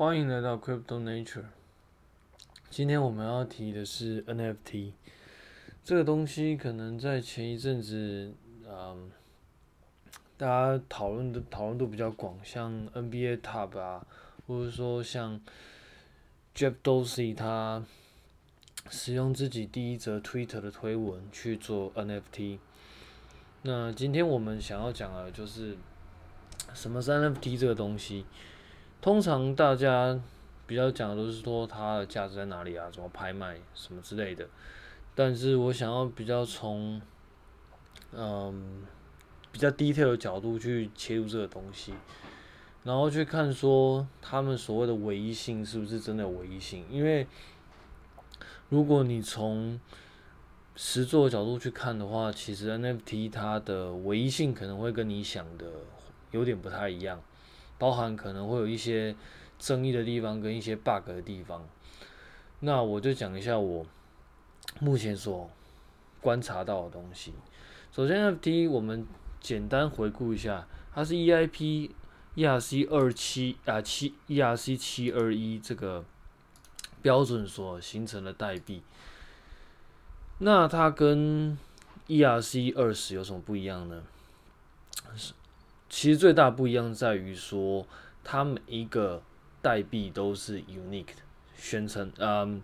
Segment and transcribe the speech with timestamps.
[0.00, 1.44] 欢迎来到 Crypto Nature。
[2.70, 4.92] 今天我们要提的是 NFT
[5.84, 8.32] 这个东西，可能在前一阵子，
[8.66, 9.10] 嗯，
[10.38, 14.06] 大家讨论的讨论度比较广，像 NBA Top 啊，
[14.46, 15.38] 或者说像
[16.56, 17.84] Jeff Dorsey 他
[18.88, 22.58] 使用自己第一则 Twitter 的推文去做 NFT。
[23.60, 25.76] 那今天我们想要讲的就是
[26.72, 28.24] 什么是 NFT 这个东西。
[29.00, 30.20] 通常大家
[30.66, 34.46] 比较讲的都是说它的价值在哪里啊，怎么拍卖什么之类的。
[35.14, 37.00] 但是我想要比较从
[38.12, 38.82] 嗯
[39.50, 41.94] 比较 detail 的角度去切入这个东西，
[42.84, 46.84] 然后去看说他们所谓的唯一性是不是真的唯一性。
[46.90, 47.26] 因为
[48.68, 49.80] 如果你从
[50.76, 55.66] 实作的角度去看的话，其实 NFT 它的唯一性可能会跟你想的
[56.30, 57.20] 有点不太一样。
[57.80, 59.16] 包含可能会有一些
[59.58, 61.66] 争议的地方跟一些 bug 的地方，
[62.60, 63.86] 那我就讲一下我
[64.80, 65.48] 目前所
[66.20, 67.32] 观察到的东西。
[67.90, 69.06] 首先，FT 我们
[69.40, 71.90] 简单回顾一下，它是 EIP
[72.36, 76.04] ERC 二七啊七 ERC 七二一这个
[77.00, 78.82] 标准所形成的代币。
[80.38, 81.56] 那它跟
[82.08, 84.02] ERC 二十有什么不一样呢？
[85.90, 87.84] 其实最大不一样在于说，
[88.22, 89.20] 它每一个
[89.60, 91.22] 代币都是 unique 的，
[91.56, 92.62] 宣称，嗯，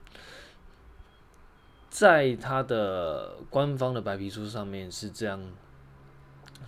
[1.91, 5.43] 在它的官方的白皮书上面是这样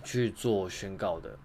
[0.03, 1.37] 去做宣告的。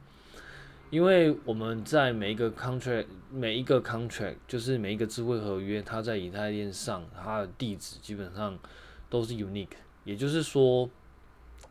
[0.91, 8.59] 因为我们在每一个 contract，每一个 contract 就是每一个智慧合约，它在以太链上，它的地址基本上
[9.09, 9.69] 都是 unique，
[10.03, 10.91] 也就是说，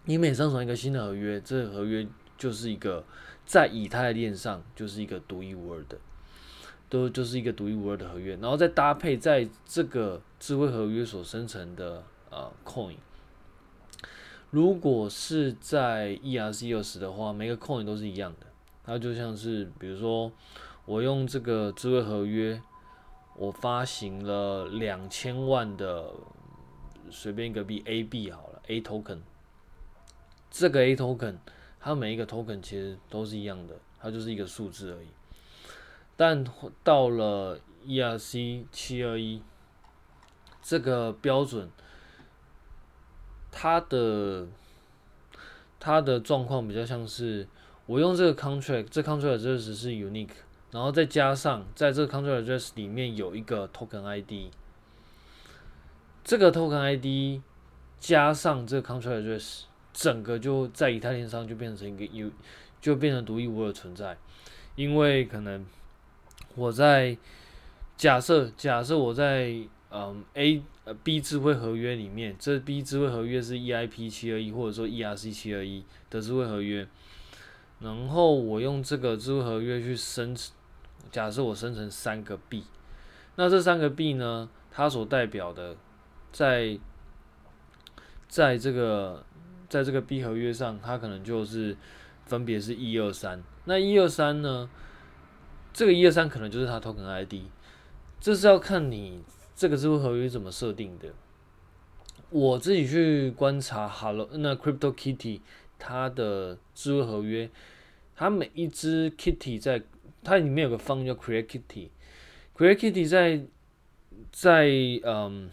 [0.06, 3.04] 你每上传一个新的合约，这个合约就是一个。
[3.46, 5.98] 在以太链上就是一个独一无二的，
[6.90, 12.96] 都就是一个独一无二的合约，然后再搭配在这个智慧合约所生成的呃 coin，
[14.50, 18.48] 如果是在 ERC 二十的话，每个 coin 都是一样的，
[18.84, 20.32] 它就像是比如说
[20.86, 22.62] 我用这个智慧合约，
[23.36, 26.12] 我发行了两千万的
[27.12, 29.20] 随便一个币 A 币好了 A token，
[30.50, 31.36] 这个 A token。
[31.86, 35.08] 它每一个 token 其实都是一样的，它就是一个数字而已。
[36.16, 36.46] 但
[36.82, 39.42] 到了 ERC 七二一
[40.62, 41.70] 这个标准，
[43.52, 44.48] 它的
[45.78, 47.46] 它的状况比较像是
[47.86, 50.30] 我用这个 contract，这 contract address 是 unique，
[50.72, 54.54] 然后再加上在这个 contract address 里面有一个 token ID，
[56.24, 57.42] 这个 token ID
[58.00, 59.64] 加上这个 contract address。
[59.94, 62.30] 整个就在以太链上就变成一个有，
[62.82, 64.18] 就变成独一无二存在，
[64.76, 65.64] 因为可能
[66.56, 67.16] 我在
[67.96, 69.56] 假设假设我在
[69.92, 76.88] 嗯 A 呃 B 智慧合约里面，这 B 智慧合约是 EIP 七二一或者说 ERC 七二一的智慧合约，
[77.80, 80.52] 然后我用这个智慧合约去生成，
[81.12, 82.64] 假设我生成三个币，
[83.36, 85.78] 那这三个币呢，它所代表的
[86.32, 86.80] 在
[88.28, 89.24] 在这个。
[89.74, 91.76] 在这个 B 合约上，它可能就是
[92.28, 93.42] 分别是一二三。
[93.66, 94.70] 那一二三呢？
[95.74, 97.34] 这个一二三可能就是它 token ID。
[98.20, 99.24] 这是要看你
[99.56, 101.08] 这个智慧合约怎么设定的。
[102.30, 105.42] 我自己去观察，Hello，那 Crypto Kitty
[105.80, 107.50] 它的智慧合约，
[108.16, 109.82] 它每一只 Kitty 在
[110.24, 113.42] 它里面有个方叫 Create Kitty，Create Kitty 在
[114.32, 114.70] 在
[115.04, 115.50] 嗯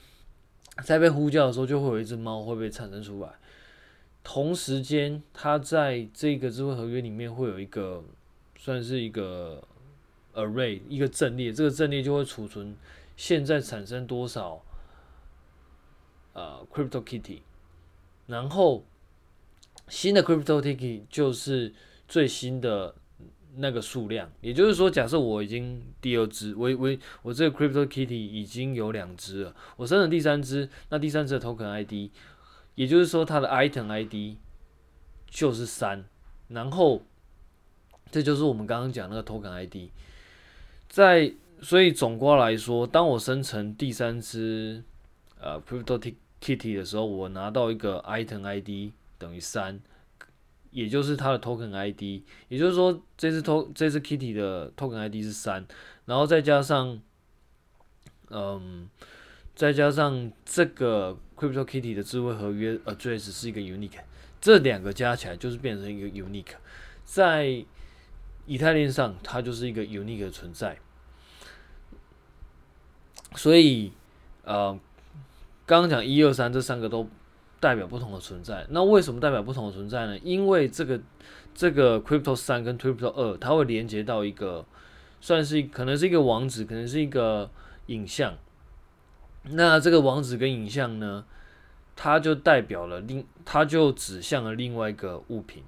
[0.85, 3.31] 在被呼叫的时候，就会有一只猫会被产生出来。
[4.33, 8.05] 同时间，它在这个智慧合约里面会有一个，
[8.57, 9.61] 算是一个
[10.35, 12.77] array，一个阵列，这个阵列就会储存
[13.17, 14.63] 现在产生多少
[16.33, 17.41] 呃 crypto kitty，
[18.29, 18.85] 然后
[19.89, 21.75] 新的 crypto kitty 就是
[22.07, 22.95] 最新的
[23.57, 32.13] 那个数量，也就是说，假设我已经第二只，我我我这个 crypto kitty 已经有两只了，我生成第三只，那第三只的 token ID。
[32.81, 34.39] 也就是说，它的 item ID
[35.27, 36.03] 就是三，
[36.49, 37.03] 然后
[38.11, 39.91] 这就是我们刚刚讲那个 token ID。
[40.89, 41.31] 在
[41.61, 44.83] 所以总括来说，当我生成第三只
[45.39, 49.79] 呃 Crypto Kitty 的时候，我拿到一个 item ID 等于三，
[50.71, 52.23] 也就是它的 token ID。
[52.49, 55.67] 也就是说，这只 to 这只 Kitty 的 token ID 是三，
[56.07, 56.99] 然后再加上
[58.31, 58.89] 嗯。
[59.53, 64.01] 再加上这个 Crypto Kitty 的智慧合约 address 是一个 unique，
[64.43, 66.53] 这两个加起来就是变成一个 unique，
[67.07, 67.65] 在
[68.45, 70.77] 以太链上它就是一个 unique 的存在。
[73.37, 73.91] 所以
[74.45, 74.79] 呃，
[75.65, 77.09] 刚刚讲一二三这三个都
[77.59, 78.67] 代表不同的存在。
[78.69, 80.19] 那为什么代表不同的存在呢？
[80.19, 81.01] 因为这个
[81.55, 84.67] 这个 Crypto 三跟 Crypto 二，它会连接到一个
[85.23, 87.51] 算是可能是一个网址，可能是一个
[87.87, 88.37] 影像。
[89.43, 91.25] 那这个网址跟影像呢，
[91.97, 95.65] 它就代表了另，它就指向了另外一个物品。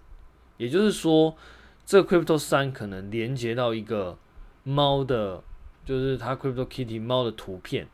[0.56, 1.36] 也就是说，
[1.84, 4.18] 这个 Crypto 三可能连接到一个
[4.62, 5.42] 猫的。
[5.84, 7.88] 就是它 Crypto Kitty 猫的图片，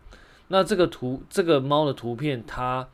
[0.48, 2.86] 那这个图这个猫的图片它，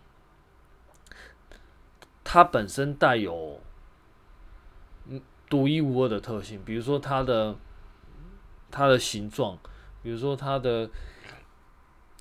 [2.23, 3.61] 它本身带有
[5.09, 5.21] 嗯
[5.51, 7.57] 独一无二的特性，比如说它的
[8.71, 9.59] 它的形状，
[10.01, 10.89] 比如说它的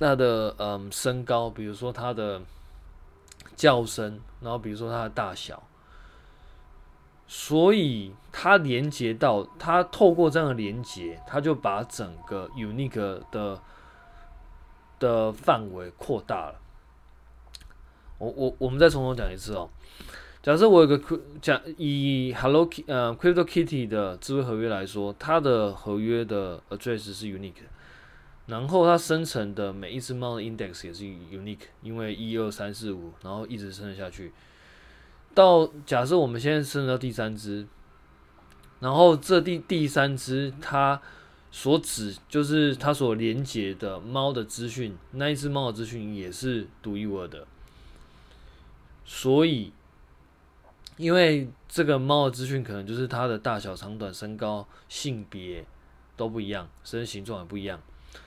[0.04, 2.42] 它的嗯身高，比如说它的
[3.56, 5.64] 叫声，然后比如说它的大小。
[7.26, 13.60] 所以它连接到它透过这样的连接，它就把整个 unique 的
[15.00, 16.56] 的范围扩大了。
[18.20, 19.70] 我我我们再从头讲一次哦。
[20.44, 21.02] 假设我有个
[21.42, 27.64] 讲以 Hello 呃 Crypto Kitty 的智慧合约来说，它的合约的 address 是 unique，
[28.46, 34.32] 然后它生成的每一只猫的 index 也是 unique，因为一二三四五，然后一直生下去。
[35.34, 37.66] 到假设我们现在生到第三只，
[38.80, 41.02] 然后这第第三只它
[41.52, 47.48] 所指就是它所连接的猫的资讯，那一只猫的资讯也是独一无二的。
[49.06, 49.74] 所以，
[50.98, 55.66] 因为这个猫的资讯可能就是它的大小、长短、身高、性别
[56.16, 57.82] 都不一样，身形状也不一样，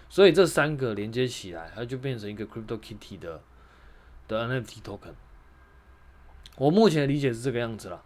[0.09, 3.43] 所以这三个连接起来，它就变成一个 Crypto Kitty 的
[4.29, 5.15] 的 NFT token。
[6.57, 8.03] 我目前理解是这个样子啦，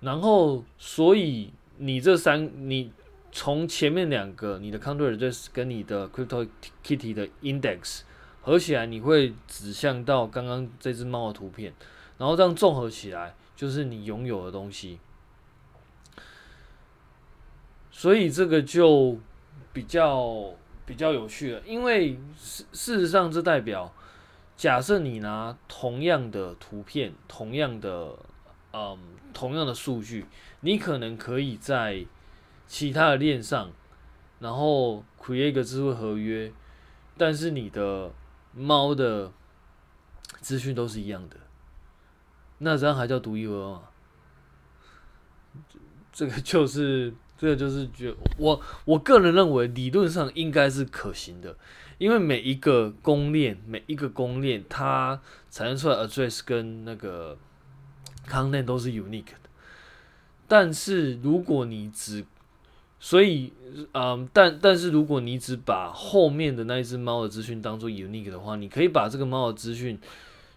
[0.00, 2.92] 然后所以你这三，你
[3.30, 6.48] 从前面两个你的 counter address 跟你的 crypto
[6.82, 8.00] kitty 的 index
[8.40, 11.72] 合起来，你会指向到刚刚这只猫的图片，
[12.16, 14.98] 然后这样综合起来就是你拥有的东西，
[17.92, 19.18] 所以这个就
[19.72, 20.54] 比较
[20.88, 23.92] 比较有趣的，因为事事实上这代表。
[24.56, 28.18] 假设你拿同样的图片，同样的，
[28.72, 28.98] 嗯，
[29.32, 30.26] 同样的数据，
[30.62, 32.04] 你可能可以在
[32.66, 33.70] 其他的链上，
[34.40, 36.52] 然后 create 一个智慧合约，
[37.16, 38.12] 但是你的
[38.52, 39.30] 猫的
[40.40, 41.36] 资讯都是一样的，
[42.58, 43.82] 那这样还叫独一无二吗？
[46.10, 51.56] 这个就是，这个就是觉我我个人认为理论上应该是可行的。
[51.98, 55.20] 因为每一个公链，每一个公链，它
[55.50, 57.36] 产生出来 address 跟那个
[58.28, 59.50] content 都是 unique 的。
[60.46, 62.24] 但是如果你只，
[63.00, 63.52] 所以，
[63.94, 69.98] 嗯，但但是如果你只把后面的那一只猫的资讯当做 unique 的话，你可以把这个猫的资讯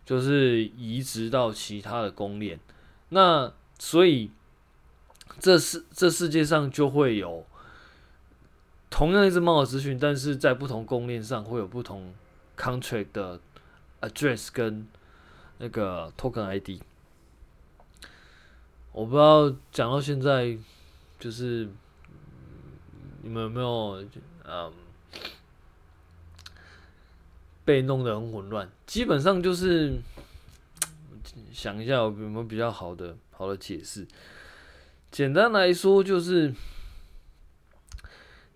[0.06, 2.60] 就是移植到其他的公链。
[3.10, 4.30] 那所以
[5.40, 7.46] 这世这世界上就会有。
[8.90, 12.14] 同样一只猫的资讯，但是在不同公链上会有不同
[12.58, 13.40] contract 的
[14.02, 14.86] address 跟
[15.60, 16.82] 那个 token ID。
[18.92, 20.58] 我不知道讲到现在，
[21.18, 21.70] 就是
[23.22, 24.06] 你们有没有
[24.44, 24.74] 嗯
[27.64, 28.70] 被弄得很混乱？
[28.86, 30.02] 基本上就是
[31.54, 34.06] 想一下有没有比较好的好的解释。
[35.12, 36.54] 简单来说就是。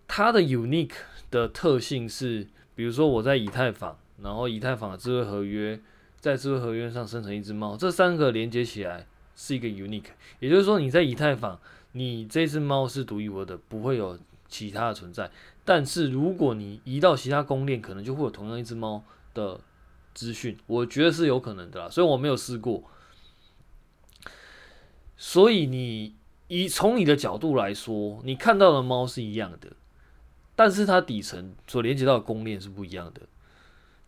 [0.07, 0.93] 它的 unique
[1.31, 5.81] 的特性是，比如说我在以太坊，然后以太坊的智慧合约
[6.19, 10.11] 在智慧合约上生成一只猫，这三个连接起来是一个 unique。
[10.39, 11.59] 也就是说，你在以太坊，
[11.93, 15.29] 你这只猫是独一无二的，不会有其他的存在。
[15.65, 19.59] 但是如果你移到其他公链，可能就会有同样一只猫的
[20.13, 20.55] 资讯。
[20.67, 22.83] 我觉得是有可能的啦，所以我没有试过。
[25.17, 26.15] 所以你
[26.47, 29.71] 以从你的角度来说，你看到的猫是一样的。
[30.57, 33.23] 但是它底层所连接到的公链是不一样的，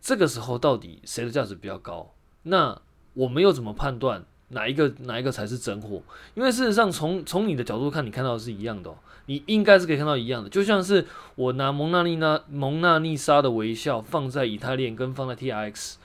[0.00, 2.14] 这个时候到底谁的价值比较高？
[2.44, 2.80] 那
[3.12, 6.00] 我们又怎么判断哪一个哪一个才是真货？
[6.34, 10.48] 因为事实上从从你的角度看，你看到的是一样的哦，你应该是可以看到一样的。
[10.48, 15.96] 就像是我拿蒙娜丽娜蒙娜丽莎的微笑放在以太链跟放在 TRX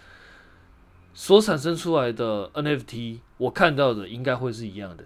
[1.13, 5.06] 所产生出来的 NFT，我看到的应该会是一样的，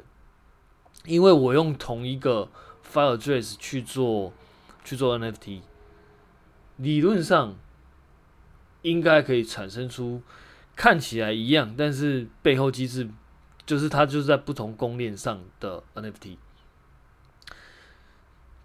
[1.08, 2.48] 因为我用同一个
[2.88, 4.32] file address 去做。
[4.88, 5.60] 去做 NFT，
[6.78, 7.58] 理论上
[8.84, 10.22] 应该可以产生出
[10.78, 13.10] 看起来一样，但是背后机制
[13.66, 16.38] 就是它就是在不同公链上的 NFT。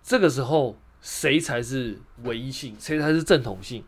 [0.04, 2.76] 这个时候谁才是唯一性？
[2.78, 3.82] 谁才是正统性？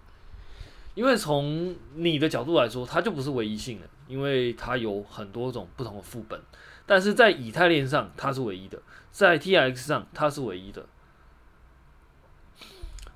[0.97, 6.41] 因为从你的角度来说，它就不是唯一性的，因为它有很多种不同的副本。
[6.87, 8.79] 但是在以太链上，它是唯一的；
[9.11, 10.87] 在 T X 上，它是唯一的。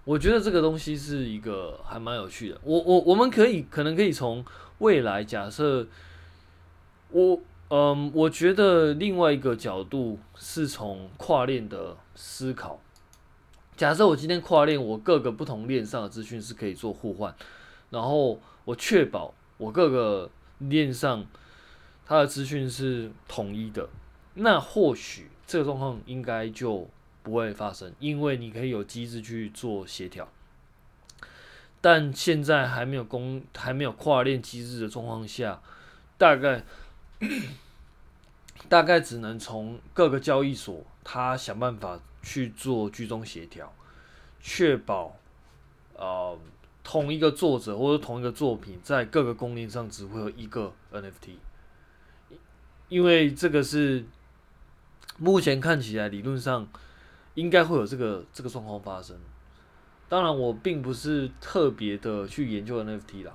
[0.04, 2.58] 我觉得这个东西是一个还蛮有趣的。
[2.62, 4.42] 我我我们可以可能可以从
[4.78, 5.86] 未来假设，
[7.10, 12.80] 我嗯，我觉得另外一个角度是从跨链的思考。
[13.76, 17.34] 假设我今天跨链，我各个不同链上的资讯是可以做互换，
[17.90, 21.26] 然后我确保我各个链上
[22.08, 23.86] 它的资讯是统一的，
[24.32, 26.88] 那或许这个状况应该就
[27.22, 30.26] 不会发生，因为你可以有机制去做协调。
[31.82, 35.60] 但现在还没有公，还没有跨链机制的状况下，
[36.16, 36.64] 大概
[38.70, 43.72] 大概只能从各个交易所，他想办法去做居中协调，
[44.40, 45.14] 确保
[45.94, 46.38] 呃
[46.82, 51.36] 同一个作者或者同一个作品在各个公链上只会有一个 NFT，
[52.88, 54.04] 因为这个是
[55.18, 56.68] 目前看起来理论上。
[57.34, 59.16] 应该会有这个这个状况发生。
[60.08, 63.32] 当然，我并不是特别的去研究 NFT 啦，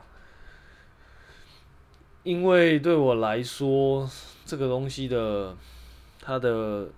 [2.24, 4.10] 因为对我来说，
[4.44, 5.56] 这个东西的
[6.20, 6.90] 它的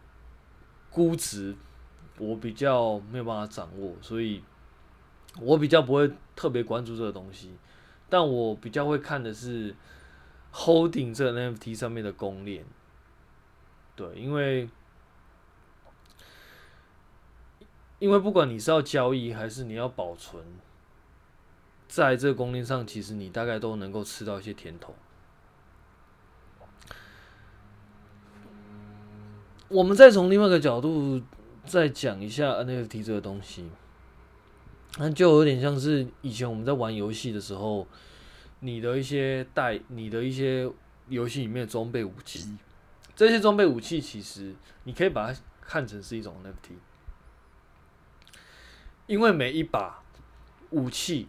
[0.90, 1.56] 估值
[2.18, 4.42] 我比较没有办法掌握，所以
[5.40, 7.52] 我比较不会特别关注这个东西。
[8.10, 9.76] 但我比较会看的是
[10.56, 12.66] holding 这 NFT 上面的公链，
[13.96, 14.68] 对，因为。
[17.98, 20.44] 因为不管你是要交易还是你要保存，
[21.88, 24.94] 在这个公链上，其实你大概都能够吃到一些甜头。
[29.70, 31.22] 我们再从另外一个角度
[31.64, 33.70] 再讲一下 NFT 这个东西，
[34.98, 37.88] 那就有点像是以前我们在玩游戏的时候，
[38.66, 40.68] 你的一些带，你的一些
[41.08, 42.58] 游戏里面的装备武器，
[43.16, 44.56] 这些装备武器其实
[44.86, 46.74] 你可以把它看成是一种 NFT。
[49.06, 50.04] 因为每一把
[50.72, 51.28] 武器，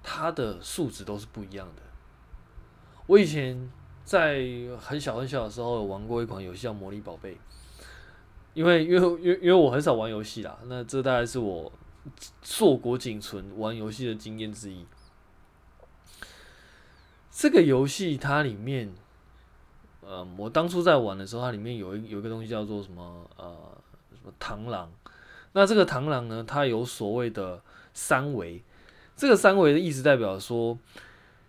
[0.00, 1.82] 它的数值都是不一样的。
[3.08, 3.68] 我以前
[4.04, 4.46] 在
[4.80, 7.34] 很小很小的时候有玩过一款游戏叫《魔力宝贝》，
[8.54, 11.72] 因为因为因为因为我很少玩游戏啦，那这大概是我
[12.44, 14.86] 硕果仅存玩游戏的经验之一。
[17.38, 18.90] 这个游戏它里面，
[20.00, 23.54] 呃，我当初在玩的时候，它里面有一有一个东西叫做什么呃
[24.12, 24.90] 什么螳螂。
[25.52, 27.62] 那这个螳螂呢，它有所谓的
[27.92, 28.62] 三维，
[29.14, 30.78] 这个三维的意思代表说，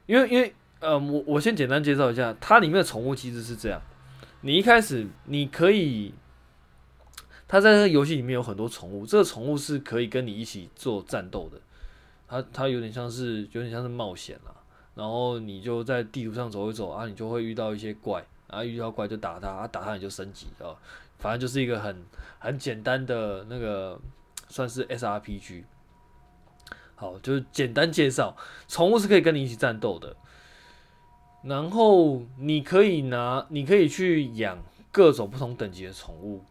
[0.08, 3.82] 因为因为呃，我我先简单介绍一下，它里面的宠物机制是这样，
[4.42, 6.14] 你一开始你可以，
[7.48, 11.62] 它在这个游戏里面有很多宠物，这个宠物是可以跟你一起做战斗的，
[12.28, 14.54] 它它有点像是有点像是冒险啦，
[14.98, 20.74] 然后你就在地图上走一走啊，你就会遇到一些怪，啊遇到怪就打它，啊打它你就升级啊。
[21.20, 22.04] 反正就是一个很
[22.40, 24.00] 很简单的那个，
[24.50, 25.64] 算是 SRPG。
[26.96, 28.36] 好，就是简单介绍，
[28.68, 30.16] 宠物是可以跟你一起战斗的。
[31.44, 34.58] 然后你可以拿，你可以去养
[34.92, 36.44] 各种不同等级的宠物。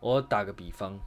[0.00, 0.98] 我打个比方，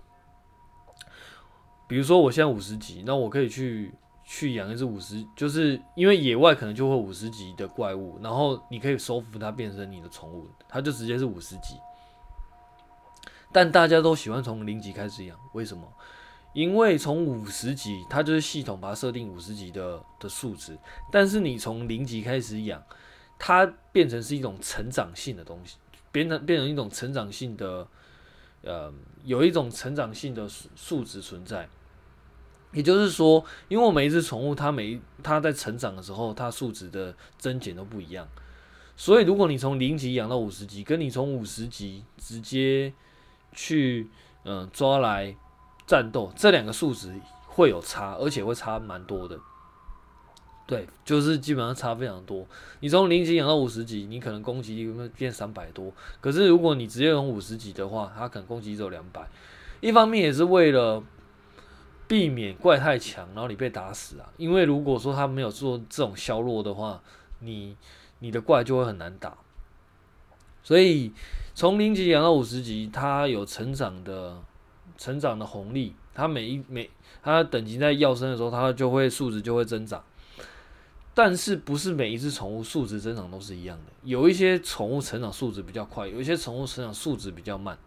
[1.88, 3.94] 比如说我现在五十级，那我可以去
[4.26, 11.76] 去养一只五十，就是因为野外可能就会五十级的怪物，然后你可以收服它变成你的宠物，它就直接是五十级。
[13.52, 15.88] 但大家都喜欢从零级开始养，为什么？
[16.54, 20.78] 因为从五十级，它就是系统把它设定五十级的的数值。
[21.12, 22.82] 但是你从零级开始养，
[23.38, 25.78] 它变成是一种成长性的东西，
[26.12, 27.88] 变成变成一种成长性的，
[28.62, 31.68] 呃，有一种成长性的数数值存在。
[32.74, 38.28] 也就是说，因为每一只宠物，它每它在成长的时候，它数值的增减都不一样。
[38.96, 42.94] 所以，如果你从零级养到五十级，跟你从五十级直接
[43.52, 44.10] 去
[44.44, 45.36] 嗯抓来
[45.88, 47.14] 战斗，这两个数值
[47.48, 49.40] 会有差，而且会差蛮多的。
[50.66, 52.48] 对，就是基本上差非常多。
[52.80, 55.92] 你从零级养到五十级，你可能攻击力会变三百多。
[56.22, 59.28] 可是如果你直接用五十级的话，它可能攻击只有两百。
[59.82, 61.04] 一方面也是为了
[62.08, 64.30] 避免怪太强，然后你被打死啊。
[64.38, 67.02] 因为如果说他没有做这种削弱的话，
[67.40, 67.76] 你
[68.20, 69.38] 你的怪就会很难打。
[70.64, 71.12] 所以。
[71.56, 74.42] 从零级养到五十级，它有成长的
[74.98, 75.94] 成长的红利。
[76.16, 76.90] 它每一每
[77.22, 80.04] 它等级在要升的时候，它就会数值就会增长。
[81.14, 83.94] 但是不是每一只宠物数值增长都是一样的？
[84.04, 87.78] 有一些宠物成长数值比较快，有一些宠物成长数值比较慢。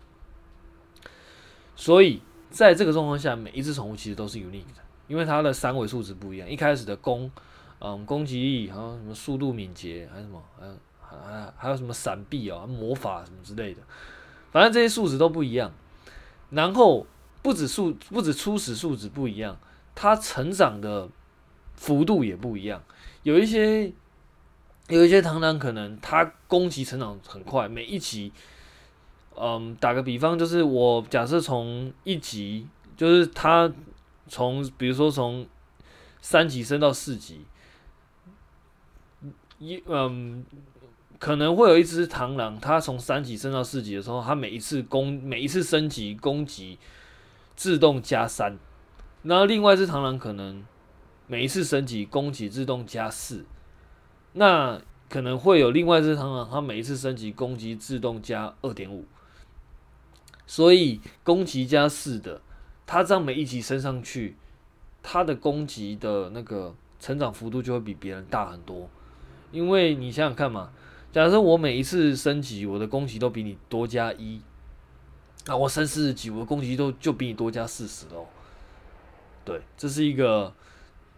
[1.75, 2.23] 所以
[2.57, 6.49] 在这个状况下，每一只宠物其实都是 unique 的，因为它的三维数值不一样。
[6.49, 7.31] 一开始的攻
[7.81, 13.83] 嗯，攻击力，还有什么速度、敏捷，还有什么，还有还还有什么闪避啊、魔法什么之类的，
[14.51, 15.71] 反正这些数值都不一样。
[16.49, 17.07] 然后
[17.43, 19.59] 不止数，不止初始数值不一样，
[19.95, 21.11] 它成长的
[21.75, 22.83] 幅度也不一样。
[23.23, 23.93] 有一些
[24.89, 28.33] 有一些螳螂可能它攻击成长很快，每一级，
[29.39, 32.67] 嗯，打个比方，就是我假设从一级，
[32.97, 33.71] 就是它
[34.29, 35.47] 从比如说从
[36.21, 37.45] 三级升到四级。
[39.59, 40.45] 一嗯，
[41.19, 46.79] 可能会有一只螳螂，它从三级升到四级的时候，它每一次攻每一次升级攻击
[47.55, 48.59] 自动加三，
[49.23, 50.63] 然后另外一只螳螂可能
[51.27, 53.47] 每一次升级攻击自动加四，
[54.35, 54.79] 那
[55.09, 59.07] 可能会有另外一只螳螂，它每一次升级攻击自动加二点五，
[60.47, 62.41] 所以攻击加四的，
[62.87, 64.37] 它这样每一级升上去，
[65.03, 68.89] 它的攻击的那个成长幅度就会比别人大很多。
[69.53, 70.71] 因为你想想看嘛，
[71.13, 74.41] 假设我每一次升级，我的攻击都比你多加一，
[75.47, 78.27] 那我升四十级，我的攻击都就比你多加四十喽。
[79.45, 80.53] 对，这是一个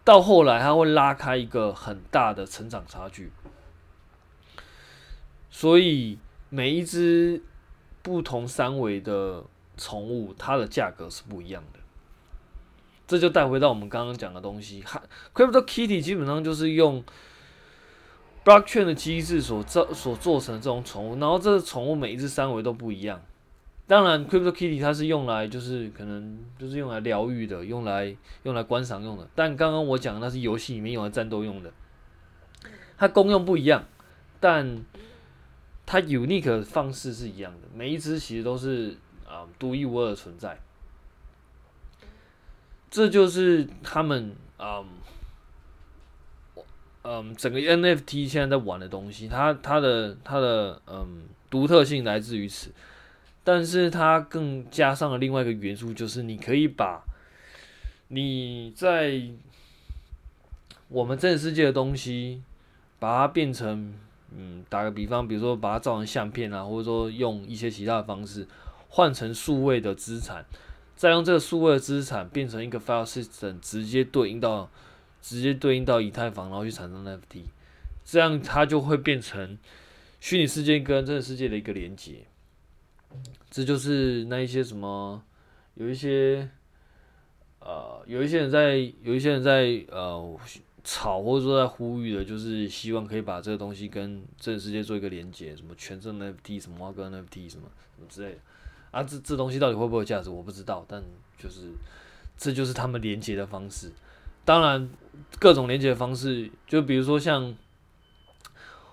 [0.05, 3.33] 到后来它会拉开一个很大的成长差距。
[5.51, 6.19] 所以
[6.51, 7.43] 每一只
[8.09, 9.45] 不同三维的
[9.77, 11.79] 宠物，它的价格是不一样的。
[13.07, 15.03] 这就带回到我们刚刚讲的东西，哈
[15.35, 17.05] ，Crypto Kitty 基本上就是用。
[18.45, 23.21] Blockchain 的机制所造所做成的这种宠物，然后这个宠物每一只三维都不一样。
[23.87, 29.29] 当然，Crypto Kitty 它是用来就是可能就是用来疗愈的，用来用来观赏用的。
[29.35, 31.71] 但刚刚我讲的那是游戏里面用来战斗用的，
[32.97, 33.85] 它功用不一样，
[34.41, 34.83] 但
[35.89, 37.69] 它 unique 的方式是一样的。
[37.75, 38.95] 每一只其实都是
[39.27, 40.61] 啊独一无二的存在。
[42.91, 44.85] 这就是他们啊。
[47.05, 52.71] 嗯，整个 NFT 现在在玩的东西，它它的它的嗯独特性来自于此，
[53.43, 57.03] 但是它更加上了另外一个元素，就是你可以把
[58.09, 59.23] 你在
[60.89, 62.43] 我们真实世界的东西，
[62.99, 63.95] 把它变成
[64.37, 68.47] 嗯，打个比方，比如说把它照成相片啊，或者说用一些其他的方式
[68.89, 70.45] 换成数位的资产，
[70.97, 74.71] 再用这个数位的资产变成一个 file system，直接对应到。
[75.21, 77.43] 直接对应到以太坊，然后去产生 NFT，
[78.05, 79.59] 这样它就会变成
[80.21, 82.25] 虚拟世界跟真实世界的一个连接。
[83.51, 85.21] 这就是那一些什么，
[85.75, 86.49] 有一些
[87.59, 90.39] 呃，有一些人在，有一些人在呃
[90.91, 98.39] 吵，或者说在呼吁的，就是希望可以把这个东西跟真实世界做一个连接，什么全证 NFT，什么挖个 NFT，什么什么之类的。
[98.91, 101.05] 啊，这这东西到底会不会有价值，我不知道，但
[101.39, 101.73] 就是
[102.39, 103.93] 这就是他们连接的方式。
[104.47, 104.89] 当然，
[105.39, 107.55] 各种连接的方式，就比如说像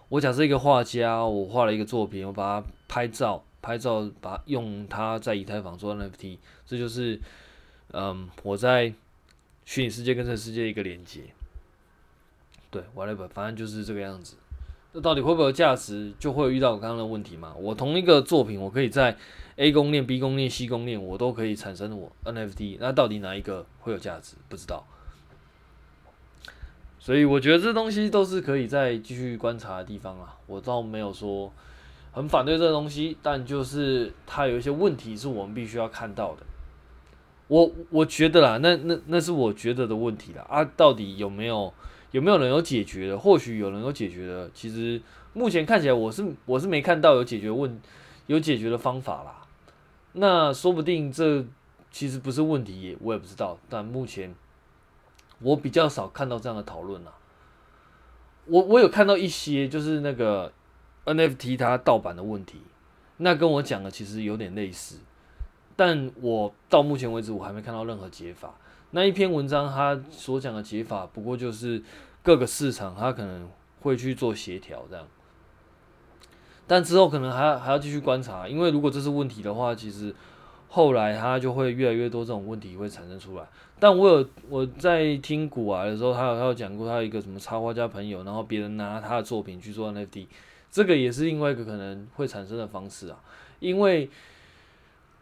[0.10, 7.22] 我假设一个画家，我画了一个作品，我把它拍照，拍照把用它在以太坊做 NFT，这就是
[7.94, 8.94] 嗯我在
[9.64, 11.22] 虚拟世界跟这个世界一个连接。
[12.76, 14.36] 对，whatever，反正就是这个样子。
[14.92, 17.54] 那到底会不会有价值，就会遇到我刚刚的问题嘛？
[17.58, 19.16] 我同一个作品，我可以在
[19.56, 24.36] A 公链、B 公链、C 公链，我都可以产生我 NFT，那到底哪一个会有价值？
[24.50, 24.86] 不知道。
[27.00, 31.54] 所以我觉得这东西都是可以再继续观察的地方啊，我倒没有说
[32.12, 36.44] 很反对这个东西，但就是它有一些问题是我们必须要看到的。
[37.48, 41.72] 我我觉得啦，那那那是我觉得的问题啦啊，到底有没有
[42.16, 43.18] 有没有人有解决的？
[43.18, 45.02] 或许有人有解决的，其实
[45.34, 47.82] 目前看起来我是我是没看到有解决问
[48.28, 49.46] 有解决的方法啦。
[50.14, 51.46] 那说不定这
[51.92, 54.34] 其实不是问题，我也不知道，但目前。
[55.40, 57.12] 我比较少看到这样的讨论啦，
[58.46, 60.54] 我我有看到一些就是那个
[61.04, 62.62] NFT 它盗版的问题，
[63.18, 65.00] 那跟我讲的其实有点类似，
[65.76, 68.56] 但我到目前为止我还没看到任何解法。
[68.96, 71.84] 那一篇文章他所讲的解法，不过就是
[72.24, 73.50] 各个市场他可能
[73.82, 75.06] 会去做协调这样，
[76.66, 80.16] 但之后可能还要还要继续观察，因为如果这是问题的话，其实。
[80.68, 83.48] 后来他就会越来越多这种问题会产生出来，
[83.80, 90.28] 但我有我在听股癌的时候，他有他有讲过他有一个什么插画家朋友，然后别人拿他的作品去做 NFT，
[90.70, 93.24] 这个也是另外一个可能会产生的方式啊，
[93.60, 94.10] 因为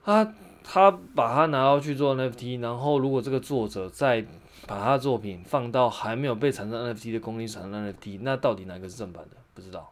[0.04, 4.26] 他他把它拿到去做 NFT，然后如果这个作者再
[4.66, 9.38] 把他的作品放到还没有被产生 NFT 的公司产生 NFT，那到底哪个是正版的？
[9.54, 9.92] 不知道，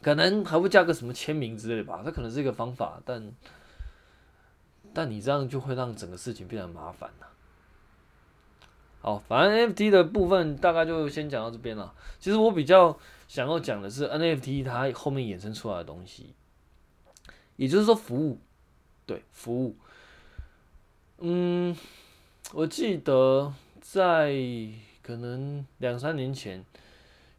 [0.00, 3.32] 可能还会加个什么签名之类的吧，这可能是一个方法，但。
[4.94, 7.26] 但你这样就会让整个事情变得麻烦了。
[9.00, 11.94] 好，反正 NFT 的部分大概就先讲到这边了。
[12.18, 16.34] 其实我比较想要讲的是 NFT 它后面衍生出来的东西，
[17.56, 18.38] 也就是说服务，
[19.12, 19.76] 对，服务。
[21.18, 21.76] 嗯，
[22.54, 24.34] 我记得在
[25.02, 26.64] 可能两三年前，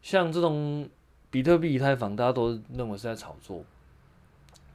[0.00, 0.88] 像这种
[1.32, 3.64] 比特币、以太坊，大家都认为是在炒作。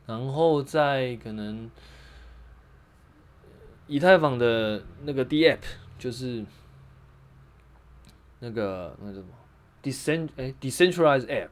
[0.06, 1.72] 然后在可能
[3.88, 5.60] 以太坊的那个 DApp，
[5.98, 6.44] 就是
[8.40, 9.28] 那个那个什么
[9.82, 11.52] Decent 哎 Decentralized App，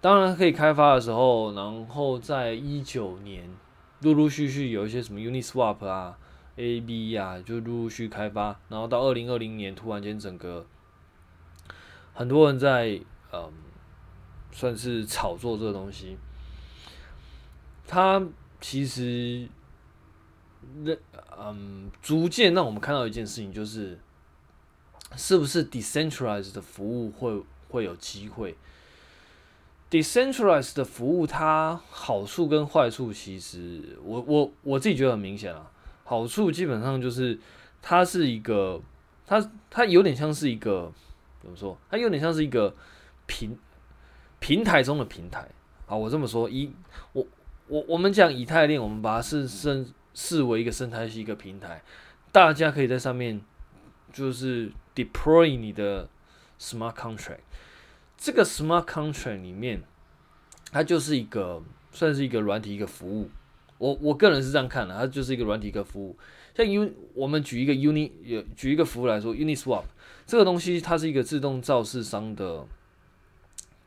[0.00, 3.50] 当然可以开发的时候，然后在一九年
[4.00, 6.18] 陆陆续续有一些什么 Uniswap 啊、
[6.56, 10.66] AB 啊，就陆陆续续开发，然后到二零二零年突然间整个
[12.14, 13.00] 很多人在
[13.32, 13.52] 嗯
[14.52, 16.16] 算是炒作这个东西。
[17.86, 18.22] 它
[18.60, 19.48] 其实
[20.82, 20.96] 那，
[21.38, 23.98] 嗯，逐渐让我们看到一件事情，就是
[25.16, 28.56] 是不是 decentralized 的服务会会有机会
[29.90, 35.70] ？decentralized 的服务它好处跟坏处，其实我我我自己觉得很明显啊。
[36.04, 37.38] 好处基本上就是
[37.82, 38.80] 它是一个，
[39.26, 40.92] 它它有点像是一个
[41.40, 41.76] 怎么说？
[41.90, 42.74] 它有点像是一个
[43.26, 43.58] 平
[44.38, 45.48] 平台中的平台。
[45.86, 46.72] 好，我这么说，以
[47.12, 47.26] 我。
[47.70, 51.80] 我我们讲以太链，我们把它视生视为一个生态系一个平台，
[52.32, 53.40] 大家可以在上面
[54.12, 56.08] 就是 deploy 你的
[56.58, 57.38] smart contract。
[58.20, 59.82] 这个 smart contract 里面，
[60.70, 63.30] 它就是一个算是一个软体一个服务。
[63.78, 66.18] 我我个人是这样看的，它就是一个软体一个服务。
[66.54, 69.84] 像 U，我们举一个 Uni，举一个服务来说，Uniswap
[70.26, 72.66] 这个东西它是一个自动造市商的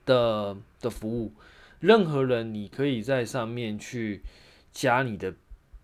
[0.04, 1.32] 的的服务。
[1.80, 4.24] 任何人，你可以在上面去
[4.72, 5.36] 加你的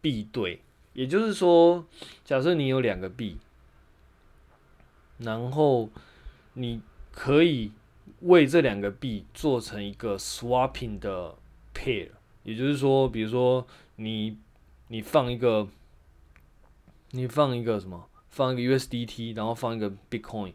[0.01, 0.62] 币对，
[0.93, 1.85] 也就是说，
[2.25, 3.38] 假设你有两个币，
[5.19, 5.89] 然后
[6.53, 6.81] 你
[7.12, 7.71] 可以
[8.21, 11.36] 为这两个币做成一个 swapping 的
[11.73, 12.10] pair，
[12.43, 14.38] 也就是说，比如说你
[14.88, 15.67] 你放一个，
[17.12, 20.53] 你放一个什么，放一个 USDT，然后放一个 Bitcoin，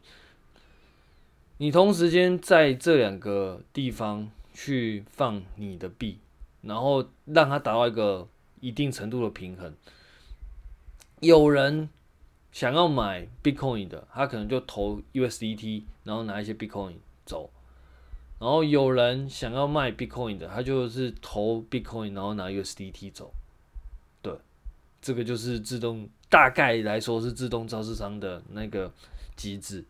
[1.59, 4.31] 你同时间在这两个地方。
[4.57, 6.21] 去放你的币，
[6.63, 8.29] 然后让它达到一个
[8.61, 9.75] 一定程度的平衡。
[11.19, 11.91] 有人
[12.53, 17.51] 想要买 Bitcoin 的，他可能就投 USDT，然后拿一些 Bitcoin 走。
[18.39, 23.33] 然后有人想要卖 Bitcoin 的，他就是投 Bitcoin，然后拿 USDT 走。
[24.21, 24.33] 对，
[25.01, 28.93] 这个就是自动，大概来说是自动造市商的那个
[29.37, 29.85] 机制。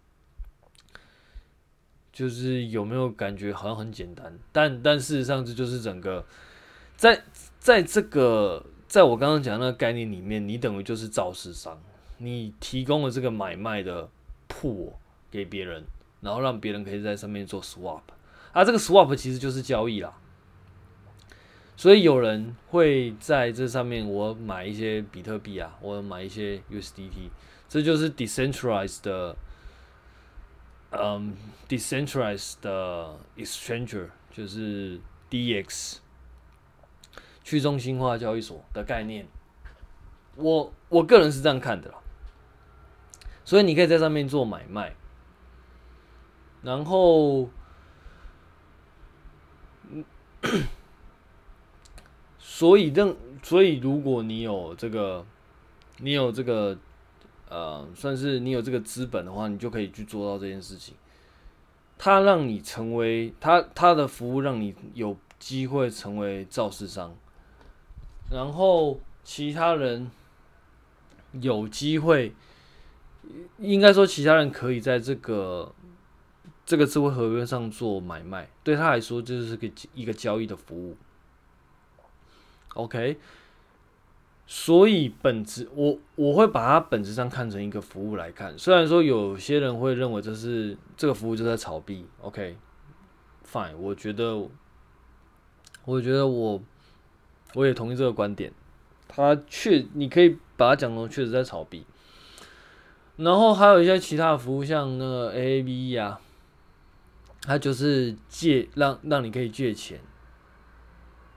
[2.12, 6.24] 就是有没有感觉好像很简单，但但事实上这就是整个
[6.96, 7.24] 在
[7.58, 11.76] 在这个在我刚刚讲的那个概念里面，你等于就是造市商，
[12.18, 14.08] 你提供了这个买卖的
[14.46, 14.92] 铺
[15.28, 15.82] 给别人，
[16.20, 18.02] 然后让别人可以在上面做 swap，
[18.54, 20.14] 啊，这个 swap 其实就是交易啦。
[21.76, 27.28] 所以有人会在这上面我买一些比特币啊，我买一些 USDT，
[27.68, 29.36] 这就是 decentralized 的。
[30.96, 31.34] 嗯、
[31.68, 35.96] ，decentralized 的 exchanger 就是 DEX
[37.42, 39.26] 去中心化交易所的概念，
[40.36, 41.98] 我我个人是这样看的啦。
[43.44, 44.94] 所以你可以在上面做买卖，
[46.62, 47.50] 然后，
[52.38, 55.24] 所以让所以如果你有这个，
[55.98, 56.78] 你有这个。
[57.46, 60.94] 呃，算是你有这个资本的话，你就可以去做到这件事情。
[61.96, 67.14] 他让你成为他他的服务，让你有机会成为肇事商，
[68.28, 70.10] 然后其他人
[71.32, 72.32] 有机会，
[73.58, 75.72] 应该说其他人可以在这个
[76.66, 80.96] 这个智慧合约上做买卖，对他来说就是个一个交易的服务。
[82.74, 83.18] OK。
[84.46, 88.58] 所以本质，我我会把它本质上看成一个服务来看。
[88.58, 94.46] 虽然说有些人会认为这是这个服务就在炒币，OK，Fine，我觉得，
[95.86, 96.62] 我觉得我
[97.54, 98.52] 我也同意这个观点。
[99.08, 101.86] 他确，你可以把它讲成确实在炒币。
[103.16, 106.20] 然后还有一些其他的服务，像那个 AAVE 啊，
[107.44, 110.00] 它就是借让让你可以借钱，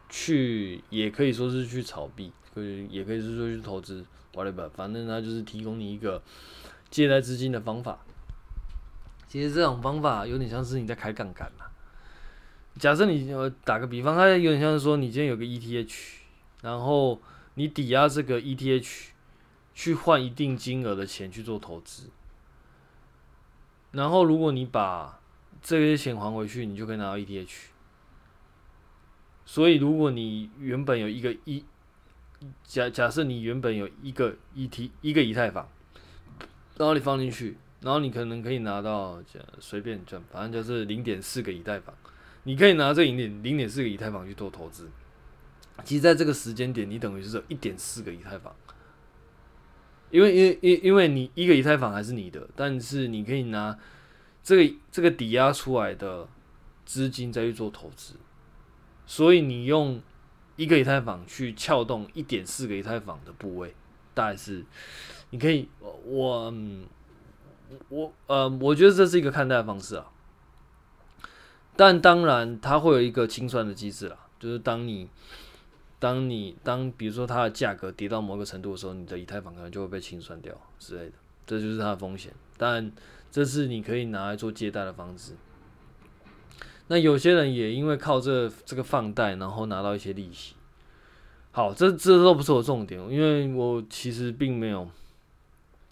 [0.10, 2.32] 去也可以说是去炒币。
[2.54, 6.24] 可也可以是说去投资，whatever，反正它就是提供你一个
[6.90, 8.00] 借贷资金的方法。
[9.28, 11.66] 其实这种方法有点像是你在开杠杆嘛。
[12.80, 15.94] 假设你呃打个比方，它有点像是说你今天有个 ETH，
[16.62, 17.22] 然后
[17.56, 19.10] 你抵押这个 ETH
[19.76, 22.10] 去换一定金额的钱去做投资，
[23.92, 25.20] 然后如果你把
[25.62, 27.50] 这些钱还回去，你就可以拿到 ETH。
[29.46, 31.64] 所以如果你原本有一个一
[32.64, 35.68] 假假设你原本有一个 ET 一个以太坊，
[36.76, 39.24] 然后你放进去，然后你可能可以拿到
[39.60, 41.96] 随便赚，反正就是零点四个以太坊，
[42.44, 44.90] 你可以拿这零点零点四个以太坊去做投资。
[45.84, 48.54] 其实在这个时间点，你等于是有一点四个以太坊，
[50.12, 53.78] 因为因为因因为你一个以太坊还是你的，但是你可以拿
[54.48, 56.26] 这个这个抵押出来的
[56.86, 58.14] 资金再去做投资，
[59.06, 60.02] 所以你用
[60.56, 63.76] 一个以太坊去撬动一点四个以太坊的部位，
[64.14, 64.64] 大概是
[65.32, 66.54] 你可以我
[67.90, 70.10] 我呃，我觉得这是一个看待方式啊，
[71.76, 75.10] 但当然它会有一个清算的机制啦，就是当你。
[76.00, 81.14] 当你当比如说它的价格跌到某个程度的时候，你的以太坊可能就会被清算掉之类的，
[81.48, 82.32] 这就是它的风险。
[82.56, 82.92] 但
[83.32, 85.34] 这是你可以拿来做借贷的方式。
[86.88, 90.56] 那有些人也因为靠这这个放贷，然后拿到一些利息。
[91.52, 94.88] 好，这这都不是我重点，因为我其实并没有，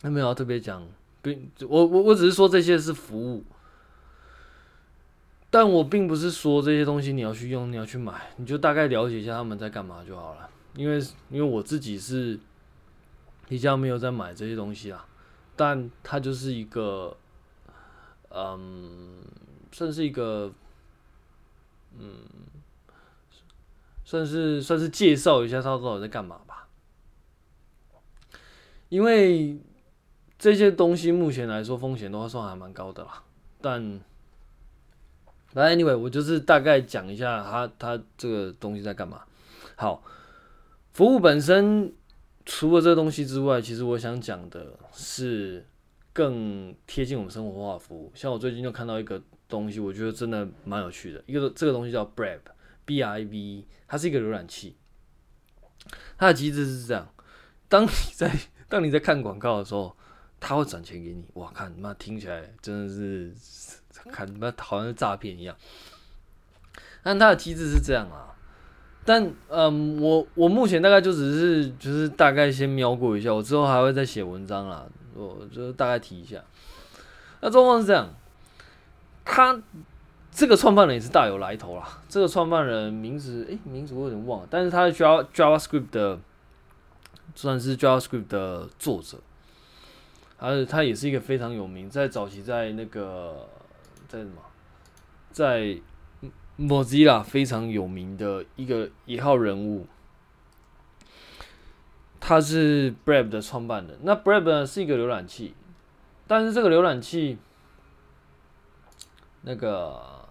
[0.02, 0.88] 还没有特别讲，
[1.22, 3.44] 并我我我只是说这些是服务。
[5.50, 10.50] 但我并不是说这些东西你要去用，你要去买，你就大概了解一下他们在干嘛就好了。
[10.76, 12.38] 因为因为我自己是
[13.48, 15.08] 比较没有在买这些东西啊，
[15.56, 17.16] 但它就是一个，
[18.36, 19.24] 嗯，
[19.72, 20.52] 算是一个，
[21.98, 22.20] 嗯，
[24.04, 26.68] 算是算是介绍一下它到底在干嘛吧。
[28.90, 29.58] 因为
[30.38, 33.24] 这些东西目前来说风险的话算还蛮高的啦，
[33.62, 34.02] 但。
[35.58, 39.22] 那，anyway，我就是大概讲一下它它这个东西在干嘛。
[39.78, 40.04] 好，
[40.92, 41.94] 服务本身
[42.46, 45.66] 除了这个东西之外，其实我想讲的是
[46.16, 48.10] 更贴近我们生活化的服务。
[48.16, 51.22] 像我最近就看到一个东西，我觉得真的蛮有趣的。
[51.26, 54.78] 一个这个东西叫 Brave，B R A V E，它是一个浏览器。
[56.18, 57.10] 它的机制是这样：
[57.68, 58.32] 当你在
[58.70, 59.94] 当你在看广告的时候，
[60.40, 61.26] 它会转钱给你。
[61.34, 63.36] 哇，看妈听起来真的是。
[64.12, 65.56] 看，那好像是诈骗一样。
[67.02, 68.36] 但它的机制是这样啊。
[69.04, 74.86] 但嗯，我我目前大概就只是就是大概先瞄过一下，我之后还会再写文章啦。
[75.16, 76.44] 我就大概提一下。
[77.42, 78.08] 那状况是这样，
[79.24, 79.60] 他
[80.32, 82.02] 这个创办人也是大有来头啦。
[82.08, 86.20] 这个创办人名字，诶、名字我有点忘了，但是他是 Java JavaScript 的，
[87.34, 89.18] 算是 JavaScript 的作者。
[90.38, 93.48] 而且他也是一个非常有名，在早期在那个。
[94.08, 94.34] 在什么？
[95.32, 95.76] 在
[96.60, 99.88] Mozilla 非常有名的一个一号人物，
[102.28, 103.96] 他是 Brave 的创办人。
[104.02, 105.54] 那 Brave 呢是一个浏览器，
[106.26, 107.38] 但是这个浏览器，
[109.44, 110.26] 那个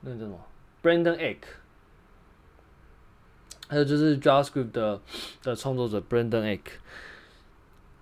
[0.00, 0.40] 那个叫什么
[0.82, 1.42] ？Brendan Eich，
[3.68, 4.98] 还有就是 JavaScript 的
[5.42, 6.70] 的创作者 Brendan Eich，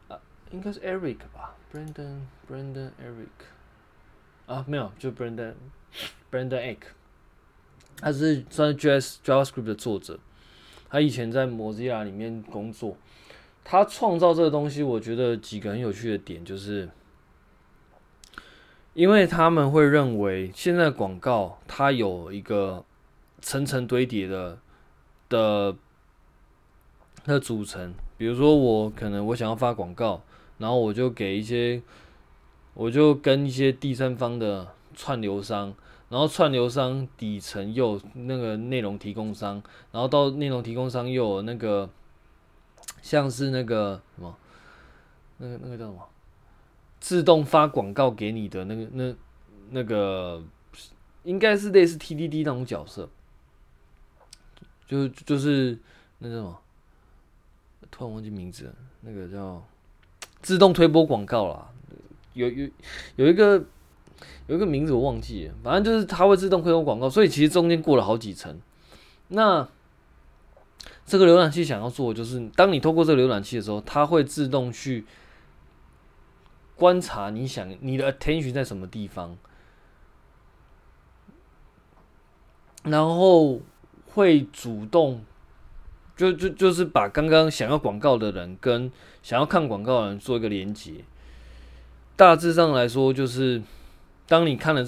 [0.06, 0.16] 啊，
[0.52, 3.48] 应该是 Eric 吧？Brendan Brendan Eric。
[4.46, 5.54] 啊，没有，就 Brendan
[6.30, 6.82] Brendan Eich，
[7.96, 10.20] 他是算是 JS JavaScript 的作者，
[10.94, 12.96] 他以前在 Mozilla 里面工作，
[13.64, 16.88] 他创造这个东西，我觉得几个很有趣的点，就是
[18.92, 22.84] 因为他们会认为现在广告它有一个
[23.40, 24.56] 层层堆叠的
[25.28, 25.74] 的
[27.24, 30.22] 的组成，比如说我可能我想要发广告，
[30.58, 31.82] 然后我就给一些。
[32.76, 35.74] 我就跟一些第三方的串流商，
[36.08, 41.88] 然后串流商底层又有那个内容提供商，然后到内容提供商又有那个
[43.02, 44.36] 像是那个什么，
[45.38, 46.08] 那个那个叫什么，
[47.00, 49.14] 自动发广告给你的那个那
[49.70, 50.42] 那个
[51.24, 53.08] 应该是类似 TDD 那种角色，
[54.86, 55.78] 就就是
[56.18, 56.60] 那个什么，
[57.90, 59.66] 突然忘记名字了，那个叫
[60.42, 61.70] 自动推播广告啦。
[62.34, 62.68] 有有
[63.16, 63.64] 有一个
[64.46, 68.60] 有一个名字我忘记了，反正就是它会自动推送广告，所以其实中间过了好几层。
[69.28, 69.66] 那
[71.06, 75.04] 这个浏览器想要做的就是，当你透过这个浏览器的时候，它会自动去
[76.76, 79.36] 观察你想你的 attention 在什么地方，
[82.82, 83.60] 然后
[84.06, 85.24] 会主动
[86.16, 88.90] 就就就是把刚刚想要广告的人跟
[89.22, 91.04] 想要看广告的人做一个连接。
[92.16, 93.60] 大致上来说，就是
[94.26, 94.86] 当你看了，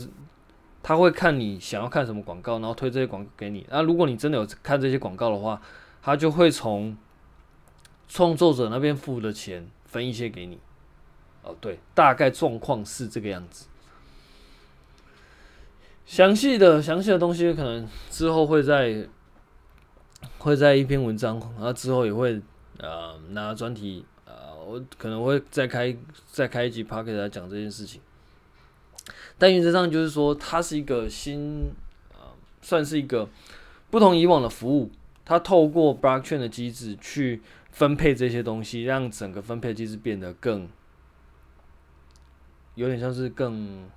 [0.82, 3.66] 他会看你想要看什么广告，然后推这些广告给你。
[3.70, 5.60] 那如果你真的有看这些广告的话，
[6.02, 6.96] 他就会从
[8.08, 10.58] 创作者那边付的钱分一些给你。
[11.42, 13.66] 哦，对，大概状况是这个样子。
[16.06, 19.08] 详细的详细的东西可能之后会在
[20.38, 22.40] 会在一篇文章，然后之后也会
[22.78, 25.96] 呃拿专题呃，我可能会再开
[26.30, 28.00] 再开一集 podcast 来讲这件事情。
[29.38, 31.70] 但原则上就是说，它是一个新
[32.14, 32.20] 呃，
[32.62, 33.28] 算是一个
[33.90, 34.90] 不同以往的服务，
[35.24, 40.68] 它透过 blockchain 的机制去分配这些东西，让整个分配机制变得更。
[42.74, 43.88] 有点像是更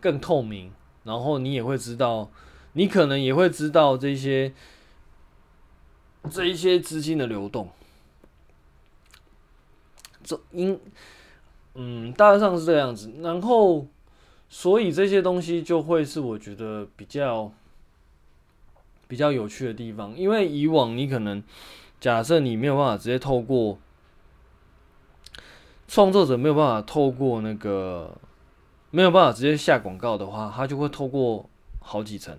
[0.00, 0.72] 更透明，
[1.04, 2.30] 然后你也会知道，
[2.72, 4.54] 你可能也会知道这些
[6.30, 7.68] 这一些资金的流动，
[10.24, 10.80] 这应
[11.74, 13.86] 嗯大致上是这样子，然后
[14.48, 17.52] 所以这些东西就会是我觉得比较
[19.08, 21.42] 比较有趣的地方，因为以往你可能
[22.00, 23.78] 假设你没有办法直接透过。
[25.88, 28.12] 创作者没有办法透过那个，
[28.90, 32.36] 没有办法直接下广告的话，他就会透过好几层，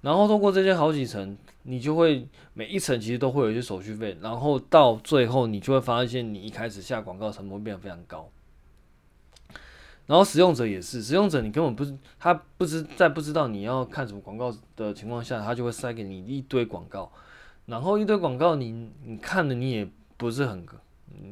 [0.00, 8.30] 然后透过这些好几层，你就会每一层其实都会有一些手续费，然后到最后你就会发现你一开始下广告成本会变得非常高。
[10.06, 17.10] 然后使用者也是，使用者你根本不是他不知在不知道你要看什么广告的情况下，他就会塞给你一堆广告，
[17.66, 20.64] 然后一堆广告你你看的你也不是很，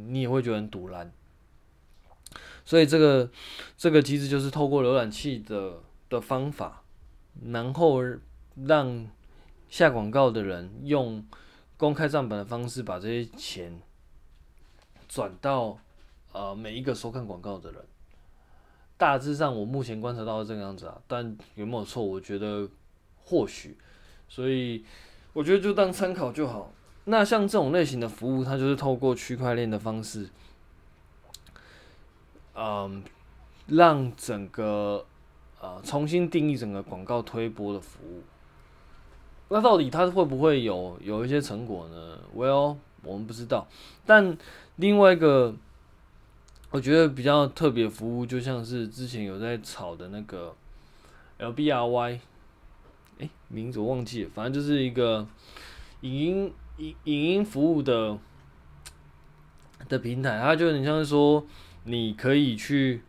[0.09, 1.13] 你也会觉得很堵烂。
[2.65, 3.31] 所以这个
[3.77, 5.75] 这个机制就是透过浏览器的
[6.09, 6.83] 的方法，
[7.45, 8.01] 然后
[8.67, 9.07] 让
[9.69, 11.25] 下广告的人用
[11.77, 13.81] 公开账本的方式把这些钱
[15.09, 15.79] 转到
[16.33, 17.85] 呃每一个收看广告的人。
[19.05, 22.03] 大致上我目前观察到是这个样子啊，但有没有错？
[22.03, 22.67] 我觉得
[23.23, 23.77] 或许，
[24.31, 24.83] 所以
[25.35, 26.73] 我觉得就当参考就好。
[27.05, 30.31] 那像这种类型的服务，它就是透过区块链的方式。
[32.55, 33.05] 嗯，
[33.67, 35.05] 让整个
[35.61, 38.23] 呃重新定义整个广告推播的服务，
[39.51, 43.69] 那到底它会不会有有一些成果呢？Well，我们不知道。
[44.07, 44.39] 但
[44.77, 45.55] 另外一个
[46.75, 50.53] 我觉得比较特别服务，就像是之前有在炒的那个
[51.39, 52.19] LBRY，
[53.21, 55.25] 哎，名字我忘记了，反正就是一个
[56.01, 58.19] 影音影影音服务的
[59.89, 61.47] 的平台，它就很像是说。
[61.87, 63.03] 你可以去，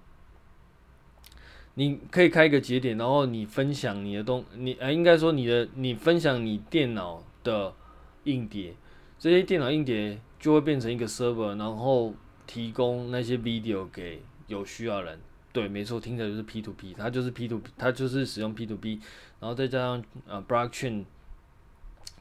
[1.75, 7.73] 你可以开一个节点，然后你分享你的东，你哎应该说你的，你分享你电脑的
[8.25, 8.75] 硬碟，
[9.17, 12.13] 这些电脑硬碟就会变成一个 server，然后
[12.45, 15.19] 提供那些 video 给有需要人。
[15.51, 18.99] 对，没错，听起来就是 P to P，它就是 P to P，它就是使用 P to P，
[19.39, 21.05] 然后再加上呃 blockchain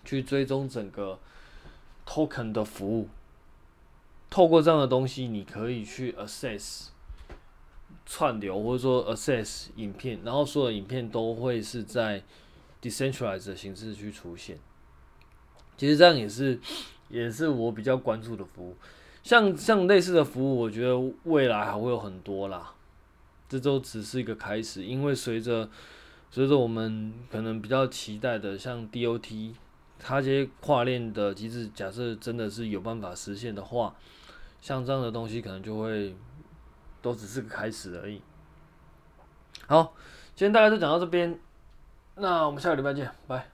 [0.05, 1.19] 去追踪整个
[2.07, 3.09] token 的服务。
[4.31, 6.89] 透过这样的东西，你可以去 access
[8.07, 12.23] 串流，或者说 access 影片，然后所有影片都会是在
[12.81, 14.59] decentralized 的形式去出现。
[15.77, 16.61] 其实这样也是，
[17.09, 18.77] 也是我比较关注的服务。
[19.25, 22.75] 像像类似的服务，我觉得未来还会有很多啦。
[23.49, 25.69] 这都只是一个开始，因为随着
[26.31, 29.55] 随着我们可能比较期待的，像 DOT，
[29.99, 33.97] 它这些跨链的机制，假设真的是有办法实现的话。
[34.61, 36.17] 像这样的东西可能就会
[37.03, 38.21] 都只是个开始而已。
[39.67, 39.95] 好，
[40.35, 41.39] 今天大概就讲到这边，
[42.17, 43.54] 那我们下个礼拜见，拜。